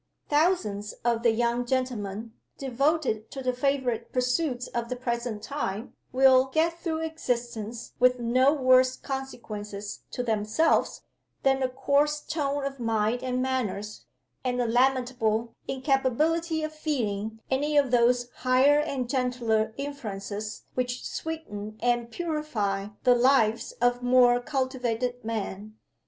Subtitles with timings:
[0.29, 6.45] Thousands of the young gentlemen, devoted to the favorite pursuits of the present time, will
[6.45, 11.03] get through existence with no worse consequences to themselves
[11.43, 14.05] than a coarse tone of mind and manners,
[14.43, 21.77] and a lamentable incapability of feeling any of those higher and gentler influences which sweeten
[21.79, 25.75] and purify the lives of more cultivated men.